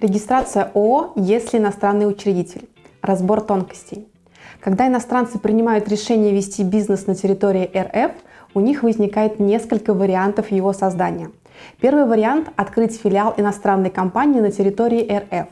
[0.00, 2.68] Регистрация ООО, если иностранный учредитель.
[3.00, 4.08] Разбор тонкостей.
[4.60, 8.12] Когда иностранцы принимают решение вести бизнес на территории РФ,
[8.54, 11.30] у них возникает несколько вариантов его создания.
[11.80, 15.46] Первый вариант– открыть филиал иностранной компании на территории РФ.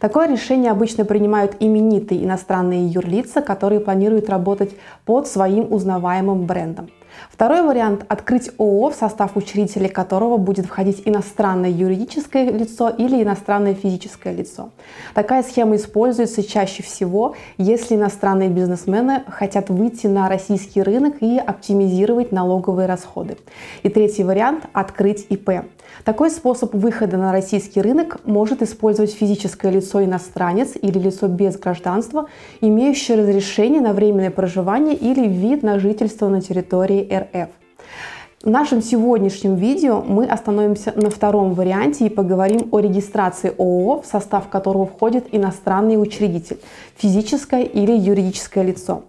[0.00, 4.72] Такое решение обычно принимают именитые иностранные юрлица, которые планируют работать
[5.04, 6.90] под своим узнаваемым брендом.
[7.30, 13.74] Второй вариант– открыть ООО, в состав учредителей которого будет входить иностранное юридическое лицо или иностранное
[13.74, 14.70] физическое лицо.
[15.14, 22.32] Такая схема используется чаще всего, если иностранные бизнесмены хотят выйти на российский рынок и оптимизировать
[22.32, 23.36] налоговые расходы.
[23.82, 25.64] И третий вариант– открыть ИП.
[26.04, 32.26] Такой способ выхода на российский рынок может использовать физическое лицо иностранец или лицо без гражданства,
[32.60, 37.48] имеющее разрешение на временное проживание или вид на жительство на территории РФ.
[38.42, 44.06] В нашем сегодняшнем видео мы остановимся на втором варианте и поговорим о регистрации ООО, в
[44.06, 46.58] состав которого входит иностранный учредитель,
[46.96, 49.04] физическое или юридическое лицо.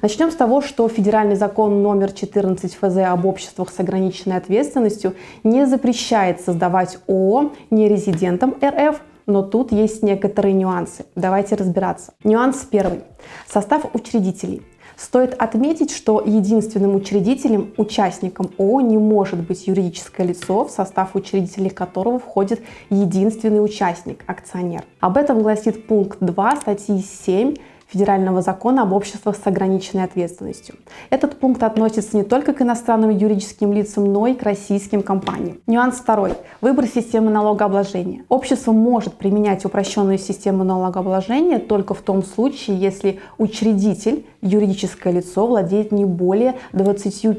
[0.00, 5.66] Начнем с того, что федеральный закон номер 14 ФЗ об обществах с ограниченной ответственностью не
[5.66, 11.04] запрещает создавать ООО нерезидентам РФ, но тут есть некоторые нюансы.
[11.14, 12.14] Давайте разбираться.
[12.24, 13.02] Нюанс первый.
[13.46, 14.62] Состав учредителей.
[14.96, 21.70] Стоит отметить, что единственным учредителем, участником ООО не может быть юридическое лицо, в состав учредителей
[21.70, 24.82] которого входит единственный участник, акционер.
[24.98, 27.54] Об этом гласит пункт 2 статьи 7
[27.88, 30.76] Федерального закона об обществах с ограниченной ответственностью.
[31.10, 35.58] Этот пункт относится не только к иностранным юридическим лицам, но и к российским компаниям.
[35.66, 36.34] Нюанс второй.
[36.60, 38.24] Выбор системы налогообложения.
[38.28, 45.90] Общество может применять упрощенную систему налогообложения только в том случае, если учредитель, юридическое лицо, владеет
[45.92, 47.38] не более 25%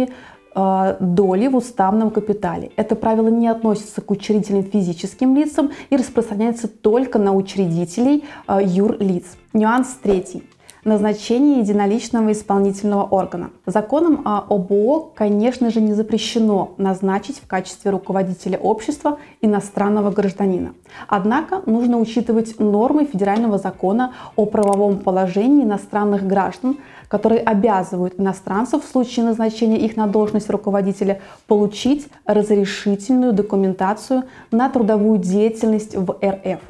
[0.00, 0.12] Э,
[0.54, 2.72] доли в уставном капитале.
[2.76, 9.24] Это правило не относится к учредителям физическим лицам и распространяется только на учредителей э, юрлиц.
[9.52, 10.42] Нюанс третий
[10.84, 13.50] назначение единоличного исполнительного органа.
[13.66, 20.74] Законом об ООО, конечно же, не запрещено назначить в качестве руководителя общества иностранного гражданина.
[21.08, 28.88] Однако нужно учитывать нормы федерального закона о правовом положении иностранных граждан, которые обязывают иностранцев в
[28.88, 36.60] случае назначения их на должность руководителя получить разрешительную документацию на трудовую деятельность в РФ.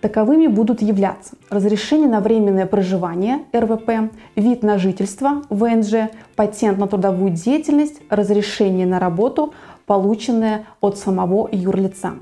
[0.00, 7.32] Таковыми будут являться разрешение на временное проживание РВП, вид на жительство ВНЖ, патент на трудовую
[7.32, 9.52] деятельность, разрешение на работу,
[9.86, 12.14] полученное от самого юрлица.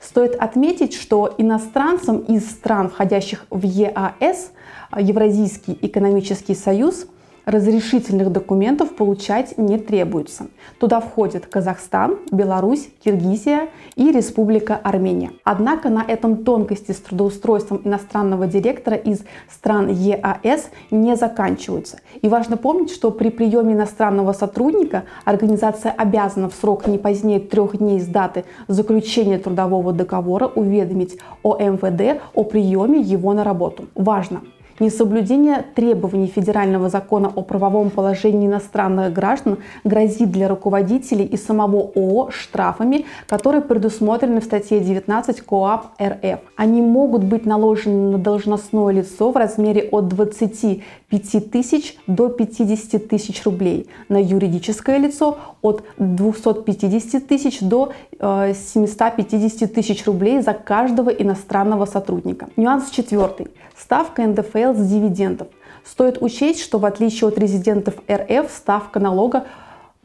[0.00, 4.52] Стоит отметить, что иностранцам из стран, входящих в ЕАС,
[4.98, 7.06] Евразийский экономический союз–
[7.48, 10.48] разрешительных документов получать не требуется.
[10.78, 15.30] Туда входят Казахстан, Беларусь, Киргизия и Республика Армения.
[15.44, 22.00] Однако на этом тонкости с трудоустройством иностранного директора из стран ЕАС не заканчиваются.
[22.20, 27.78] И важно помнить, что при приеме иностранного сотрудника организация обязана в срок не позднее трех
[27.78, 33.86] дней с даты заключения трудового договора уведомить о МВД о приеме его на работу.
[33.94, 34.42] Важно!
[34.80, 42.30] Несоблюдение требований федерального закона о правовом положении иностранных граждан грозит для руководителей и самого ООО
[42.30, 46.40] штрафами, которые предусмотрены в статье 19 КоАП РФ.
[46.56, 53.44] Они могут быть наложены на должностное лицо в размере от 25 тысяч до 50 тысяч
[53.44, 61.84] рублей, на юридическое лицо от 250 тысяч до 750 э, тысяч рублей за каждого иностранного
[61.84, 62.48] сотрудника.
[62.56, 63.48] Нюанс четвертый.
[63.78, 65.48] Ставка НДФЛ с дивидендов.
[65.84, 69.46] Стоит учесть, что в отличие от резидентов РФ, ставка налога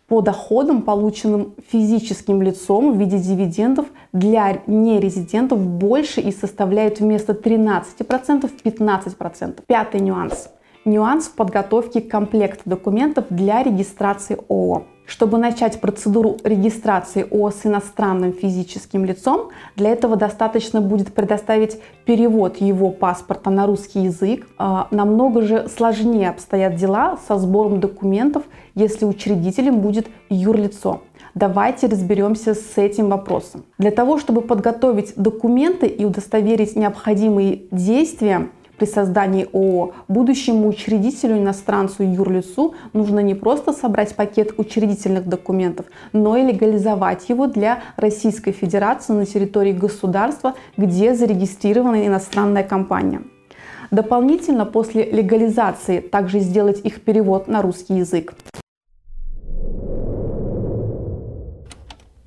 [0.08, 7.84] по доходам, полученным физическим лицом в виде дивидендов для нерезидентов больше и составляет вместо 13%
[8.64, 9.64] 15%.
[9.66, 10.50] Пятый нюанс.
[10.86, 14.84] Нюанс в подготовке комплекта документов для регистрации ООО.
[15.06, 22.58] Чтобы начать процедуру регистрации ООО с иностранным физическим лицом, для этого достаточно будет предоставить перевод
[22.58, 24.46] его паспорта на русский язык.
[24.58, 28.44] А, намного же сложнее обстоят дела со сбором документов,
[28.76, 31.02] если учредителем будет юрлицо.
[31.34, 33.64] Давайте разберемся с этим вопросом.
[33.78, 42.04] Для того, чтобы подготовить документы и удостоверить необходимые действия, при создании ООО будущему учредителю, иностранцу
[42.04, 49.14] юрлицу нужно не просто собрать пакет учредительных документов, но и легализовать его для Российской Федерации
[49.14, 53.22] на территории государства, где зарегистрирована иностранная компания.
[53.92, 58.34] Дополнительно после легализации также сделать их перевод на русский язык.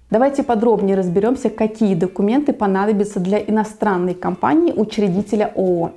[0.09, 5.93] Давайте подробнее разберемся, какие документы понадобятся для иностранной компании учредителя ООО.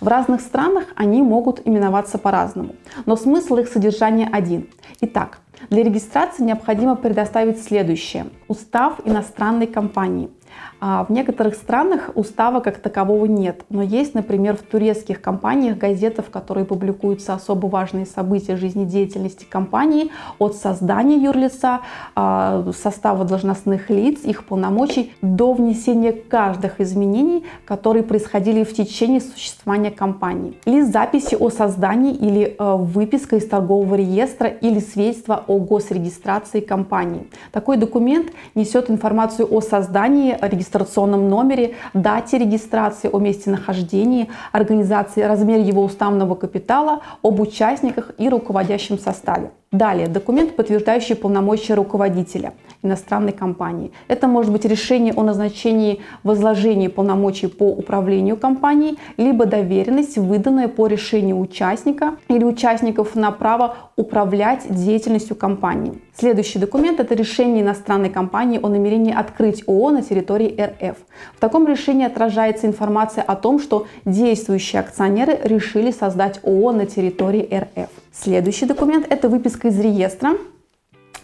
[0.00, 2.74] В разных странах они могут именоваться по-разному,
[3.04, 4.68] но смысл их содержания один.
[5.02, 8.26] Итак, для регистрации необходимо предоставить следующее.
[8.48, 10.30] Устав иностранной компании–
[10.80, 16.30] в некоторых странах устава как такового нет, но есть, например, в турецких компаниях газетах, в
[16.30, 21.80] которые публикуются особо важные события жизнедеятельности компании от создания юрлица,
[22.14, 29.90] а, состава должностных лиц, их полномочий до внесения каждых изменений, которые происходили в течение существования
[29.90, 30.56] компании.
[30.64, 37.28] Или записи о создании или э, выписка из торгового реестра или свидетельство о госрегистрации компании.
[37.52, 40.32] Такой документ несет информацию о создании
[40.70, 48.28] регистрационном номере, дате регистрации, о месте нахождения, организации, размере его уставного капитала, об участниках и
[48.28, 49.50] руководящем составе.
[49.72, 53.92] Далее, документ, подтверждающий полномочия руководителя иностранной компании.
[54.08, 60.88] Это может быть решение о назначении возложения полномочий по управлению компанией, либо доверенность, выданная по
[60.88, 66.02] решению участника или участников на право управлять деятельностью компании.
[66.14, 70.96] Следующий документ– это решение иностранной компании о намерении открыть ООО на территории РФ.
[71.36, 77.48] В таком решении отражается информация о том, что действующие акционеры решили создать ООО на территории
[77.54, 77.90] РФ.
[78.12, 80.32] Следующий документ– это выписка из реестра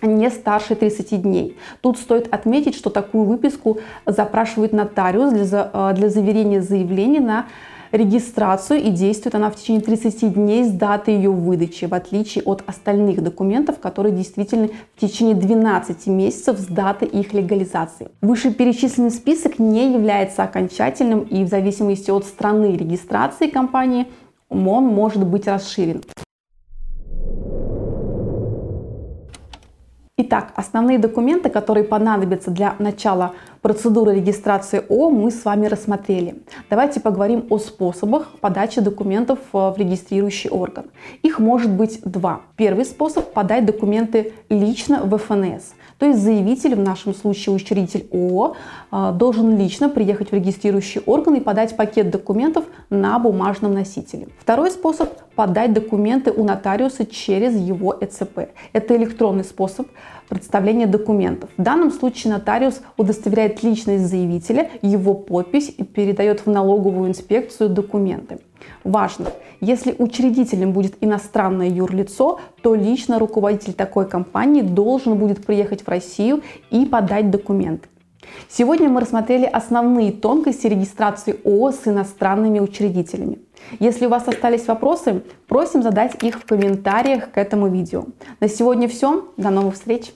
[0.02, 1.56] не старше 30 дней.
[1.80, 7.46] Тут стоит отметить, что такую выписку запрашивает нотариус для, э, для заверения заявления на
[7.92, 12.62] регистрацию и действует она в течение 30 дней с даты ее выдачи, в отличие от
[12.66, 18.08] остальных документов, которые действительно в течение 12 месяцев с даты их легализации.
[18.22, 24.06] Вышеперечисленный список не является окончательным и в зависимости от страны регистрации компании
[24.48, 26.02] он может быть расширен.
[30.28, 36.42] Итак, основные документы, которые понадобятся для начала процедуры регистрации О, мы с вами рассмотрели.
[36.68, 40.86] Давайте поговорим о способах подачи документов в регистрирующий орган.
[41.22, 42.40] Их может быть два.
[42.56, 45.74] Первый способ– подать документы лично в ФНС.
[45.98, 48.56] То есть заявитель, в нашем случае учредитель ООО,
[48.90, 54.26] а, должен лично приехать в регистрирующий орган и подать пакет документов на бумажном носителе.
[54.40, 58.48] Второй способ– подать документы у нотариуса через его ЭЦП.
[58.72, 59.86] Это электронный способ
[60.28, 61.50] представления документов.
[61.56, 68.38] В данном случае нотариус удостоверяет личность заявителя, его подпись и передает в налоговую инспекцию документы.
[68.82, 69.26] Важно,
[69.60, 76.42] если учредителем будет иностранное юрлицо, то лично руководитель такой компании должен будет приехать в Россию
[76.70, 77.88] и подать документы.
[78.48, 83.38] Сегодня мы рассмотрели основные тонкости регистрации ООО с иностранными учредителями.
[83.80, 88.04] Если у вас остались вопросы, просим задать их в комментариях к этому видео.
[88.40, 89.28] На сегодня все.
[89.36, 90.12] До новых встреч!